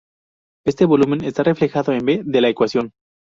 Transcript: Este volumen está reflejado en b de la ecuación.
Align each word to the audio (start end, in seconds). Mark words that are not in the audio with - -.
Este 0.65 0.85
volumen 0.85 1.23
está 1.23 1.43
reflejado 1.43 1.91
en 1.91 2.03
b 2.03 2.21
de 2.25 2.41
la 2.41 2.49
ecuación. 2.49 2.91